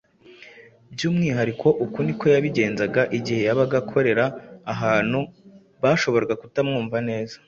[0.93, 4.25] Byumwihariko uku niko yabigenzaga igihe yabaga akorera
[4.73, 5.19] ahantu
[5.81, 7.35] bashoboraga kutamwumva neza.